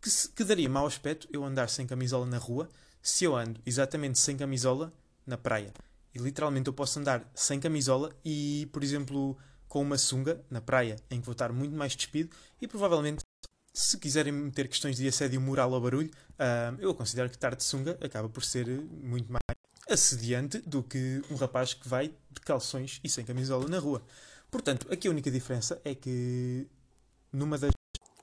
que, 0.00 0.10
se, 0.10 0.28
que 0.28 0.44
daria 0.44 0.68
mau 0.68 0.86
aspecto 0.86 1.28
eu 1.32 1.44
andar 1.44 1.68
sem 1.68 1.86
camisola 1.86 2.26
na 2.26 2.38
rua 2.38 2.68
se 3.02 3.24
eu 3.24 3.34
ando 3.34 3.60
exatamente 3.64 4.18
sem 4.18 4.36
camisola 4.36 4.92
na 5.26 5.36
praia? 5.36 5.72
E 6.14 6.18
literalmente 6.18 6.68
eu 6.68 6.72
posso 6.72 6.98
andar 6.98 7.30
sem 7.34 7.60
camisola 7.60 8.10
e, 8.24 8.68
por 8.72 8.82
exemplo, 8.82 9.36
com 9.68 9.82
uma 9.82 9.98
sunga 9.98 10.42
na 10.50 10.60
praia, 10.60 10.96
em 11.10 11.20
que 11.20 11.26
vou 11.26 11.32
estar 11.32 11.52
muito 11.52 11.76
mais 11.76 11.94
despido 11.94 12.34
e 12.60 12.66
provavelmente, 12.66 13.22
se 13.72 13.98
quiserem 13.98 14.32
meter 14.32 14.66
questões 14.68 14.96
de 14.96 15.06
assédio 15.06 15.40
moral 15.40 15.74
ao 15.74 15.80
barulho, 15.80 16.10
uh, 16.32 16.80
eu 16.80 16.94
considero 16.94 17.28
que 17.28 17.36
estar 17.36 17.54
de 17.54 17.62
sunga 17.62 17.98
acaba 18.00 18.28
por 18.28 18.42
ser 18.42 18.66
muito 18.66 19.30
mais 19.30 19.42
assediante 19.88 20.58
do 20.60 20.82
que 20.82 21.22
um 21.30 21.36
rapaz 21.36 21.74
que 21.74 21.88
vai 21.88 22.08
de 22.08 22.40
calções 22.40 23.00
e 23.04 23.08
sem 23.08 23.24
camisola 23.24 23.68
na 23.68 23.78
rua. 23.78 24.02
Portanto, 24.50 24.86
aqui 24.92 25.08
a 25.08 25.10
única 25.10 25.30
diferença 25.30 25.80
é 25.84 25.94
que 25.94 26.66
numa 27.32 27.58
das 27.58 27.70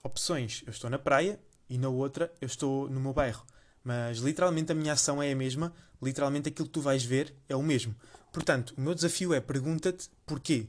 opções 0.03 0.63
eu 0.65 0.71
estou 0.71 0.89
na 0.89 0.99
praia 0.99 1.39
e 1.69 1.77
na 1.77 1.89
outra 1.89 2.31
eu 2.41 2.47
estou 2.47 2.89
no 2.89 2.99
meu 2.99 3.13
bairro. 3.13 3.45
Mas 3.85 4.17
literalmente 4.17 4.71
a 4.71 4.75
minha 4.75 4.93
ação 4.93 5.21
é 5.21 5.31
a 5.31 5.35
mesma, 5.35 5.71
literalmente 6.01 6.49
aquilo 6.49 6.67
que 6.67 6.73
tu 6.73 6.81
vais 6.81 7.03
ver 7.03 7.35
é 7.47 7.55
o 7.55 7.61
mesmo. 7.61 7.95
Portanto, 8.33 8.73
o 8.75 8.81
meu 8.81 8.95
desafio 8.95 9.31
é 9.31 9.39
pergunta-te 9.39 10.09
porquê. 10.25 10.67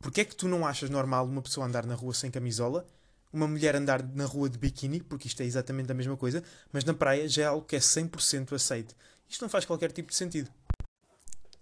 Porquê 0.00 0.22
é 0.22 0.24
que 0.24 0.34
tu 0.34 0.48
não 0.48 0.66
achas 0.66 0.90
normal 0.90 1.26
uma 1.26 1.40
pessoa 1.40 1.64
andar 1.64 1.86
na 1.86 1.94
rua 1.94 2.12
sem 2.12 2.28
camisola, 2.28 2.84
uma 3.32 3.46
mulher 3.46 3.76
andar 3.76 4.02
na 4.02 4.24
rua 4.24 4.50
de 4.50 4.58
biquíni, 4.58 5.00
porque 5.00 5.28
isto 5.28 5.40
é 5.42 5.46
exatamente 5.46 5.92
a 5.92 5.94
mesma 5.94 6.16
coisa, 6.16 6.42
mas 6.72 6.84
na 6.84 6.92
praia 6.92 7.28
já 7.28 7.42
é 7.42 7.46
algo 7.46 7.64
que 7.64 7.76
é 7.76 7.78
100% 7.78 8.52
aceito. 8.52 8.96
Isto 9.28 9.42
não 9.42 9.48
faz 9.48 9.64
qualquer 9.64 9.92
tipo 9.92 10.10
de 10.10 10.16
sentido. 10.16 10.50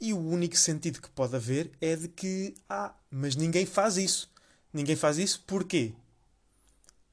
E 0.00 0.14
o 0.14 0.18
único 0.18 0.56
sentido 0.56 1.02
que 1.02 1.10
pode 1.10 1.36
haver 1.36 1.70
é 1.82 1.94
de 1.96 2.08
que, 2.08 2.54
ah, 2.68 2.94
mas 3.10 3.36
ninguém 3.36 3.66
faz 3.66 3.98
isso. 3.98 4.30
Ninguém 4.72 4.96
faz 4.96 5.18
isso 5.18 5.44
porquê? 5.46 5.92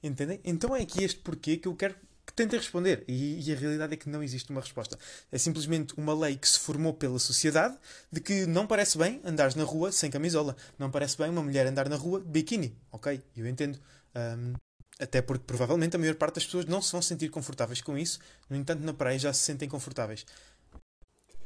Entendem? 0.02 0.40
Então 0.44 0.76
é 0.76 0.82
aqui 0.82 1.04
este 1.04 1.20
porquê 1.20 1.58
que 1.58 1.68
eu 1.68 1.76
quero 1.76 1.96
que 2.32 2.36
tentem 2.36 2.58
responder. 2.58 3.04
E, 3.08 3.48
e, 3.48 3.54
a 3.54 3.56
realidade 3.56 3.94
é 3.94 3.98
que 3.98 4.10
não 4.10 4.24
existe 4.24 4.50
uma 4.50 4.62
resposta. 4.62 4.98
É 5.32 5.38
simplesmente 5.38 5.94
uma 5.98 6.14
lei 6.14 6.36
que 6.38 6.48
se 6.48 6.60
formou 6.60 6.94
pela 6.94 7.20
sociedade 7.20 7.78
de 8.12 8.20
que 8.22 8.46
não 8.46 8.66
parece 8.66 8.98
bem 8.98 9.22
andares 9.24 9.56
na 9.56 9.64
rua 9.64 9.92
sem 9.92 10.10
camisola. 10.10 10.56
Não 10.80 10.90
parece 10.90 11.18
bem 11.18 11.30
uma 11.30 11.44
mulher 11.44 11.68
andar 11.68 11.88
na 11.90 11.96
rua 11.96 12.20
de 12.22 12.28
biquíni. 12.28 12.76
Ok, 12.92 13.22
eu 13.36 13.46
entendo. 13.46 13.78
Um, 14.16 14.54
até 15.00 15.22
porque 15.22 15.44
provavelmente 15.46 15.96
a 15.96 16.00
maior 16.00 16.16
parte 16.16 16.36
das 16.36 16.46
pessoas 16.46 16.66
não 16.66 16.82
se 16.82 16.92
vão 16.92 17.02
sentir 17.02 17.30
confortáveis 17.30 17.82
com 17.82 17.98
isso. 17.98 18.20
No 18.50 18.56
entanto, 18.56 18.84
na 18.84 18.94
praia 18.94 19.20
já 19.20 19.34
se 19.34 19.42
sentem 19.42 19.68
confortáveis. 19.68 20.26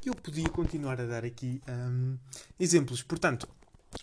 eu 0.06 0.14
podia 0.14 0.48
continuar 0.50 1.02
a 1.02 1.06
dar 1.06 1.26
aqui 1.26 1.62
um, 1.68 2.18
exemplos. 2.60 3.02
Portanto, 3.02 3.48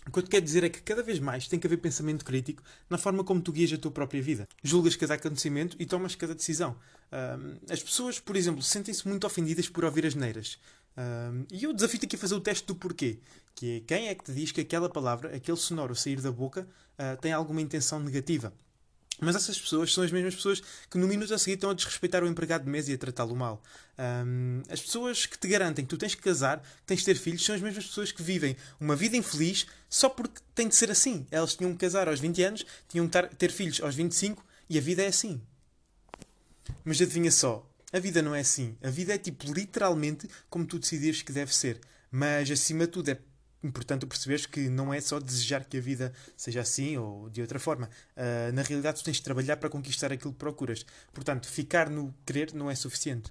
o 0.07 0.11
que 0.11 0.19
eu 0.19 0.23
te 0.23 0.29
quero 0.29 0.43
dizer 0.43 0.63
é 0.63 0.69
que 0.69 0.81
cada 0.81 1.01
vez 1.01 1.19
mais 1.19 1.47
tem 1.47 1.59
que 1.59 1.67
haver 1.67 1.77
pensamento 1.77 2.25
crítico 2.25 2.61
na 2.89 2.97
forma 2.97 3.23
como 3.23 3.41
tu 3.41 3.51
guias 3.51 3.71
a 3.73 3.77
tua 3.77 3.91
própria 3.91 4.21
vida. 4.21 4.47
Julgas 4.63 4.95
cada 4.95 5.13
acontecimento 5.13 5.75
e 5.79 5.85
tomas 5.85 6.15
cada 6.15 6.35
decisão. 6.35 6.75
Um, 7.11 7.57
as 7.71 7.81
pessoas, 7.81 8.19
por 8.19 8.35
exemplo, 8.35 8.61
sentem-se 8.61 9.07
muito 9.07 9.25
ofendidas 9.25 9.69
por 9.69 9.85
ouvir 9.85 10.05
as 10.05 10.15
neiras. 10.15 10.59
Um, 10.97 11.45
e 11.51 11.63
eu 11.63 11.73
desafio-te 11.73 12.05
aqui 12.05 12.15
a 12.15 12.19
fazer 12.19 12.35
o 12.35 12.41
teste 12.41 12.67
do 12.67 12.75
porquê. 12.75 13.19
Que 13.55 13.77
é 13.77 13.79
quem 13.81 14.07
é 14.07 14.15
que 14.15 14.23
te 14.23 14.33
diz 14.33 14.51
que 14.51 14.61
aquela 14.61 14.89
palavra, 14.89 15.35
aquele 15.35 15.57
sonoro 15.57 15.95
sair 15.95 16.19
da 16.19 16.31
boca, 16.31 16.67
uh, 16.97 17.19
tem 17.21 17.31
alguma 17.31 17.61
intenção 17.61 17.99
negativa. 17.99 18.53
Mas 19.21 19.35
essas 19.35 19.59
pessoas 19.59 19.93
são 19.93 20.03
as 20.03 20.11
mesmas 20.11 20.35
pessoas 20.35 20.61
que 20.89 20.97
no 20.97 21.07
minuto 21.07 21.33
a 21.33 21.37
seguir 21.37 21.55
estão 21.55 21.69
a 21.69 21.73
desrespeitar 21.73 22.23
o 22.23 22.27
empregado 22.27 22.63
de 22.63 22.69
mesa 22.69 22.91
e 22.91 22.95
a 22.95 22.97
tratá-lo 22.97 23.35
mal. 23.35 23.61
Um, 23.97 24.61
as 24.69 24.81
pessoas 24.81 25.25
que 25.25 25.37
te 25.37 25.47
garantem 25.47 25.85
que 25.85 25.89
tu 25.89 25.97
tens 25.97 26.15
que 26.15 26.21
casar, 26.21 26.59
que 26.59 26.85
tens 26.85 26.99
de 26.99 27.05
ter 27.05 27.15
filhos, 27.15 27.45
são 27.45 27.55
as 27.55 27.61
mesmas 27.61 27.85
pessoas 27.85 28.11
que 28.11 28.23
vivem 28.23 28.55
uma 28.79 28.95
vida 28.95 29.15
infeliz 29.15 29.67
só 29.89 30.09
porque 30.09 30.41
tem 30.55 30.67
de 30.67 30.75
ser 30.75 30.89
assim. 30.89 31.27
Elas 31.29 31.55
tinham 31.55 31.71
que 31.73 31.79
casar 31.79 32.07
aos 32.07 32.19
20 32.19 32.43
anos, 32.43 32.65
tinham 32.89 33.07
que 33.07 33.35
ter 33.35 33.51
filhos 33.51 33.79
aos 33.81 33.95
25 33.95 34.43
e 34.69 34.77
a 34.77 34.81
vida 34.81 35.03
é 35.03 35.07
assim. 35.07 35.41
Mas 36.83 37.01
adivinha 37.01 37.31
só, 37.31 37.69
a 37.91 37.99
vida 37.99 38.21
não 38.21 38.33
é 38.33 38.39
assim. 38.39 38.75
A 38.81 38.89
vida 38.89 39.13
é 39.13 39.17
tipo 39.17 39.53
literalmente 39.53 40.27
como 40.49 40.65
tu 40.65 40.79
decidires 40.79 41.21
que 41.21 41.31
deve 41.31 41.55
ser. 41.55 41.79
Mas 42.11 42.49
acima 42.49 42.85
de 42.85 42.91
tudo 42.91 43.09
é 43.09 43.19
importante 43.63 44.05
perceberes 44.05 44.45
que 44.45 44.69
não 44.69 44.93
é 44.93 44.99
só 44.99 45.19
desejar 45.19 45.63
que 45.65 45.77
a 45.77 45.81
vida 45.81 46.13
seja 46.35 46.61
assim 46.61 46.97
ou 46.97 47.29
de 47.29 47.41
outra 47.41 47.59
forma. 47.59 47.89
Uh, 48.15 48.51
na 48.53 48.61
realidade, 48.61 48.99
tu 48.99 49.05
tens 49.05 49.17
de 49.17 49.23
trabalhar 49.23 49.57
para 49.57 49.69
conquistar 49.69 50.11
aquilo 50.11 50.33
que 50.33 50.39
procuras. 50.39 50.85
Portanto, 51.13 51.47
ficar 51.47 51.89
no 51.89 52.13
querer 52.25 52.53
não 52.53 52.69
é 52.69 52.75
suficiente. 52.75 53.29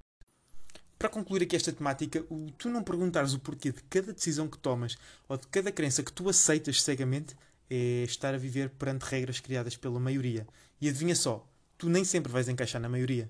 Para 0.99 1.09
concluir 1.09 1.43
aqui 1.43 1.57
esta 1.57 1.73
temática, 1.73 2.25
o 2.31 2.51
tu 2.57 2.69
não 2.69 2.83
perguntares 2.83 3.35
o 3.35 3.41
porquê 3.41 3.73
de 3.73 3.83
cada 3.91 4.13
decisão 4.13 4.49
que 4.49 4.57
tomas 4.57 4.97
ou 5.29 5.37
de 5.37 5.47
cada 5.49 5.73
crença 5.73 6.03
que 6.03 6.13
tu 6.13 6.29
aceitas 6.29 6.81
cegamente 6.81 7.35
é 7.69 8.05
estar 8.05 8.33
a 8.35 8.39
viver 8.39 8.71
perante 8.71 9.03
regras 9.03 9.41
criadas 9.41 9.77
pela 9.77 9.99
maioria. 9.99 10.47
E 10.81 10.89
adivinha 10.89 11.17
só, 11.17 11.45
tu 11.77 11.89
nem 11.89 12.05
sempre 12.05 12.31
vais 12.31 12.49
encaixar 12.49 12.81
na 12.81 12.89
maioria. 12.89 13.29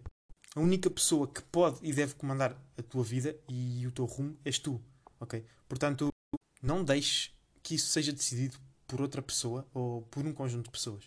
A 0.55 0.61
única 0.61 0.91
pessoa 0.91 1.27
que 1.27 1.43
pode 1.45 1.79
e 1.81 1.95
deve 1.95 2.15
comandar 2.15 2.55
a 2.77 2.83
tua 2.83 3.03
vida 3.03 3.35
e 3.49 3.87
o 3.87 3.91
teu 3.91 4.05
rumo 4.05 4.37
és 4.45 4.59
tu. 4.59 4.79
Ok? 5.19 5.43
Portanto, 5.67 6.12
não 6.63 6.85
deixes 6.85 7.33
que 7.63 7.75
isso 7.75 7.89
seja 7.89 8.13
decidido 8.13 8.57
por 8.87 9.01
outra 9.01 9.21
pessoa 9.21 9.67
ou 9.75 10.03
por 10.03 10.25
um 10.25 10.33
conjunto 10.33 10.67
de 10.67 10.71
pessoas. 10.71 11.05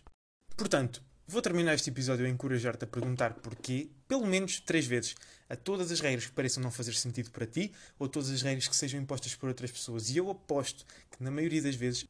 Portanto, 0.57 1.01
vou 1.27 1.41
terminar 1.41 1.73
este 1.75 1.89
episódio 1.89 2.25
a 2.25 2.29
encorajar-te 2.29 2.83
a 2.83 2.87
perguntar 2.87 3.35
porquê, 3.35 3.89
pelo 4.07 4.25
menos 4.25 4.59
três 4.59 4.85
vezes, 4.85 5.15
a 5.49 5.55
todas 5.55 5.91
as 5.91 5.99
regras 5.99 6.25
que 6.25 6.31
pareçam 6.31 6.61
não 6.61 6.71
fazer 6.71 6.93
sentido 6.93 7.31
para 7.31 7.45
ti 7.45 7.71
ou 7.97 8.07
todas 8.07 8.29
as 8.29 8.41
regras 8.41 8.67
que 8.67 8.75
sejam 8.75 8.99
impostas 8.99 9.35
por 9.35 9.47
outras 9.47 9.71
pessoas. 9.71 10.09
E 10.09 10.17
eu 10.17 10.29
aposto 10.29 10.85
que, 11.11 11.23
na 11.23 11.31
maioria 11.31 11.61
das 11.61 11.75
vezes, 11.75 12.05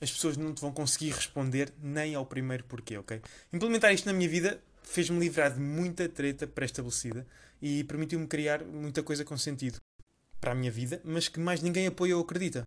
as 0.00 0.10
pessoas 0.10 0.36
não 0.36 0.52
te 0.52 0.60
vão 0.60 0.72
conseguir 0.72 1.10
responder 1.12 1.72
nem 1.82 2.14
ao 2.14 2.26
primeiro 2.26 2.64
porquê, 2.64 2.96
ok? 2.96 3.20
Implementar 3.52 3.92
isto 3.92 4.06
na 4.06 4.12
minha 4.12 4.28
vida 4.28 4.62
fez-me 4.82 5.18
livrar 5.18 5.52
de 5.52 5.60
muita 5.60 6.08
treta 6.08 6.46
pré-estabelecida 6.46 7.26
e 7.60 7.82
permitiu-me 7.84 8.26
criar 8.26 8.64
muita 8.64 9.02
coisa 9.02 9.24
com 9.24 9.36
sentido 9.36 9.78
para 10.40 10.52
a 10.52 10.54
minha 10.54 10.70
vida, 10.70 11.00
mas 11.04 11.26
que 11.26 11.40
mais 11.40 11.62
ninguém 11.62 11.86
apoia 11.86 12.16
ou 12.16 12.22
acredita. 12.22 12.62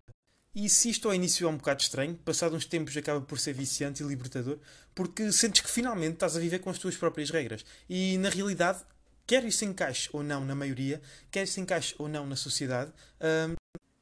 E 0.60 0.68
se 0.68 0.90
isto 0.90 1.08
ao 1.08 1.14
início 1.14 1.46
é 1.46 1.50
um 1.52 1.58
bocado 1.58 1.84
estranho, 1.84 2.16
passado 2.16 2.56
uns 2.56 2.66
tempos 2.66 2.98
acaba 2.98 3.22
por 3.22 3.38
ser 3.38 3.54
viciante 3.54 4.02
e 4.02 4.08
libertador, 4.08 4.58
porque 4.96 5.32
sentes 5.32 5.62
que 5.62 5.70
finalmente 5.70 6.14
estás 6.14 6.36
a 6.36 6.40
viver 6.40 6.58
com 6.58 6.72
as 6.72 6.80
tuas 6.80 6.98
próprias 6.98 7.30
regras. 7.30 7.64
E 7.88 8.18
na 8.18 8.28
realidade, 8.30 8.80
quer 9.28 9.46
isso 9.46 9.64
encaixe 9.66 10.10
ou 10.12 10.24
não 10.24 10.44
na 10.44 10.56
maioria, 10.56 11.00
quer 11.30 11.44
isso 11.44 11.60
encaixe 11.60 11.94
ou 12.00 12.08
não 12.08 12.26
na 12.26 12.36
sociedade, 12.36 12.92
hum, 13.22 13.54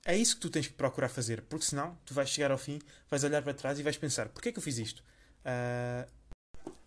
é 0.05 0.15
isso 0.15 0.35
que 0.35 0.43
tu 0.43 0.49
tens 0.49 0.67
que 0.67 0.73
procurar 0.75 1.09
fazer, 1.09 1.41
porque 1.41 1.65
senão 1.65 1.97
tu 2.05 2.13
vais 2.13 2.29
chegar 2.29 2.51
ao 2.51 2.57
fim, 2.57 2.79
vais 3.09 3.25
olhar 3.25 3.41
para 3.41 3.53
trás 3.53 3.77
e 3.77 3.83
vais 3.83 3.97
pensar: 3.97 4.29
porquê 4.29 4.47
é 4.47 4.51
que 4.53 4.57
eu 4.57 4.63
fiz 4.63 4.77
isto? 4.77 5.03
Uh, 5.43 6.09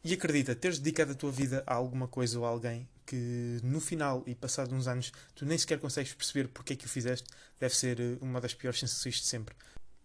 e 0.02 0.14
acredita, 0.14 0.54
teres 0.54 0.78
dedicado 0.78 1.12
a 1.12 1.14
tua 1.14 1.30
vida 1.30 1.62
a 1.66 1.74
alguma 1.74 2.08
coisa 2.08 2.38
ou 2.38 2.46
a 2.46 2.48
alguém 2.48 2.88
que 3.08 3.58
no 3.62 3.80
final 3.80 4.22
e 4.26 4.34
passado 4.34 4.74
uns 4.74 4.86
anos 4.86 5.10
tu 5.34 5.46
nem 5.46 5.56
sequer 5.56 5.80
consegues 5.80 6.12
perceber 6.12 6.48
porque 6.48 6.74
é 6.74 6.76
que 6.76 6.84
o 6.84 6.88
fizeste, 6.88 7.26
deve 7.58 7.74
ser 7.74 7.98
eh, 7.98 8.18
uma 8.20 8.38
das 8.38 8.52
piores 8.52 8.78
sensações 8.78 9.14
de 9.14 9.24
sempre. 9.24 9.56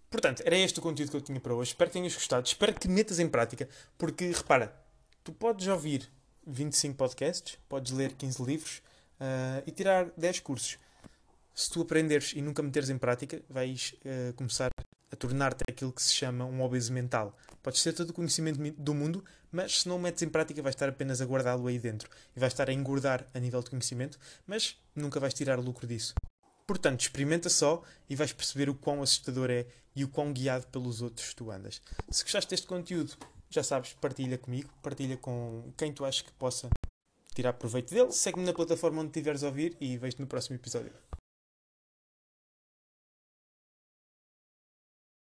Portanto, 0.10 0.42
era 0.46 0.56
este 0.56 0.80
o 0.80 0.82
conteúdo 0.82 1.12
que 1.12 1.18
eu 1.18 1.22
tinha 1.22 1.40
para 1.40 1.54
hoje. 1.54 1.72
Espero 1.72 1.90
que 1.90 1.98
tenhas 1.98 2.14
gostado, 2.14 2.48
espero 2.48 2.74
que 2.74 2.88
metas 2.88 3.20
em 3.20 3.28
prática, 3.28 3.68
porque 3.98 4.32
repara, 4.32 4.74
tu 5.22 5.34
podes 5.34 5.68
ouvir 5.68 6.10
25 6.48 6.96
podcasts, 6.96 7.58
podes 7.68 7.92
ler 7.92 8.14
15 8.14 8.42
livros 8.44 8.82
uh, 9.20 9.64
e 9.68 9.72
tirar 9.72 10.10
10 10.16 10.40
cursos. 10.40 10.78
Se 11.54 11.70
tu 11.70 11.82
aprenderes 11.82 12.32
e 12.34 12.42
nunca 12.42 12.64
meteres 12.64 12.90
em 12.90 12.98
prática, 12.98 13.42
vais 13.50 13.96
uh, 14.06 14.34
começar 14.34 14.70
a 15.12 15.16
tornar-te 15.16 15.64
aquilo 15.70 15.92
que 15.92 16.02
se 16.02 16.14
chama 16.14 16.46
um 16.46 16.62
obeso 16.62 16.94
mental. 16.94 17.38
Podes 17.64 17.82
ter 17.82 17.94
todo 17.94 18.10
o 18.10 18.14
conhecimento 18.14 18.60
do 18.78 18.94
mundo, 18.94 19.24
mas 19.50 19.82
se 19.82 19.90
não 19.90 19.96
o 19.96 20.00
metes 20.00 20.22
em 20.22 20.28
prática, 20.28 20.62
vais 20.62 20.76
estar 20.76 20.90
apenas 20.90 21.22
a 21.22 21.26
guardá-lo 21.26 21.66
aí 21.68 21.80
dentro 21.80 22.10
e 22.36 22.40
vais 22.40 22.52
estar 22.52 22.70
a 22.70 22.74
engordar 22.74 23.26
a 23.34 23.40
nível 23.40 23.64
de 23.64 23.70
conhecimento, 23.70 24.20
mas 24.46 24.78
nunca 24.94 25.18
vais 25.18 25.34
tirar 25.34 25.58
lucro 25.60 25.88
disso. 25.88 26.14
Portanto, 26.68 27.00
experimenta 27.00 27.50
só 27.50 27.82
e 28.10 28.18
vais 28.18 28.34
perceber 28.34 28.70
o 28.70 28.76
quão 28.76 29.02
assustador 29.02 29.50
é 29.50 29.66
e 29.96 30.04
o 30.04 30.10
quão 30.10 30.34
guiado 30.34 30.68
pelos 30.68 31.02
outros 31.02 31.34
tu 31.34 31.52
andas. 31.52 31.82
Se 32.10 32.24
gostaste 32.24 32.50
deste 32.50 32.68
conteúdo, 32.68 33.14
já 33.50 33.64
sabes, 33.64 33.94
partilha 33.94 34.38
comigo, 34.38 34.70
partilha 34.82 35.16
com 35.16 35.72
quem 35.78 35.94
tu 35.94 36.04
achas 36.04 36.22
que 36.22 36.32
possa 36.34 36.70
tirar 37.34 37.54
proveito 37.54 37.94
dele. 37.94 38.12
Segue-me 38.12 38.46
na 38.46 38.54
plataforma 38.54 39.02
onde 39.02 39.10
estiveres 39.10 39.44
a 39.44 39.48
ouvir 39.48 39.78
e 39.80 39.98
vejo-te 39.98 40.22
no 40.22 40.28
próximo 40.28 40.56
episódio. 40.56 40.92